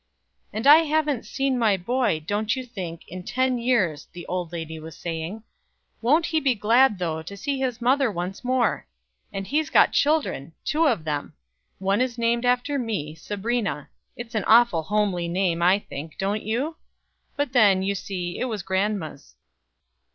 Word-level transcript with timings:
"And 0.51 0.65
I 0.65 0.77
haven't 0.77 1.27
seen 1.27 1.59
my 1.59 1.77
boy, 1.77 2.23
don't 2.25 2.55
you 2.55 2.65
think, 2.65 3.07
in 3.07 3.21
ten 3.21 3.59
years," 3.59 4.07
the 4.13 4.25
old 4.25 4.51
lady 4.51 4.79
was 4.79 4.97
saying. 4.97 5.43
"Won't 6.01 6.25
he 6.25 6.39
be 6.39 6.55
glad 6.55 6.97
though, 6.97 7.21
to 7.21 7.37
see 7.37 7.59
his 7.59 7.83
mother 7.83 8.11
once 8.11 8.43
more? 8.43 8.87
And 9.31 9.45
he's 9.45 9.69
got 9.69 9.91
children 9.93 10.53
two 10.65 10.87
of 10.87 11.03
them; 11.03 11.33
one 11.77 12.01
is 12.01 12.17
named 12.17 12.45
after 12.45 12.79
me, 12.79 13.13
Sabrina. 13.13 13.91
It's 14.15 14.33
an 14.33 14.43
awful 14.45 14.81
homely 14.81 15.27
name, 15.27 15.61
I 15.61 15.77
think, 15.77 16.17
don't 16.17 16.41
you? 16.41 16.77
But 17.37 17.51
then, 17.53 17.83
you 17.83 17.93
see, 17.93 18.39
it 18.39 18.45
was 18.45 18.63
grandma's." 18.63 19.35